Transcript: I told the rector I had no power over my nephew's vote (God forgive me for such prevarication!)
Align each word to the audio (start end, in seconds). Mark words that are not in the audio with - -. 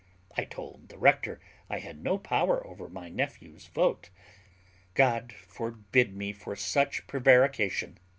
I 0.35 0.45
told 0.45 0.89
the 0.89 0.97
rector 0.97 1.39
I 1.69 1.77
had 1.77 2.03
no 2.03 2.17
power 2.17 2.65
over 2.65 2.89
my 2.89 3.07
nephew's 3.07 3.67
vote 3.67 4.09
(God 4.95 5.31
forgive 5.31 6.11
me 6.11 6.33
for 6.33 6.55
such 6.55 7.05
prevarication!) 7.05 7.99